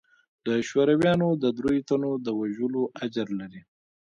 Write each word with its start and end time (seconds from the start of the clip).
د 0.45 0.47
شورويانو 0.67 1.29
د 1.43 1.45
درېو 1.57 1.85
تنو 1.89 2.11
د 2.25 2.27
وژلو 2.39 2.83
اجر 3.05 3.27
لري. 3.39 3.61